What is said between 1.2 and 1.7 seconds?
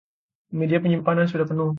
sudah penuh.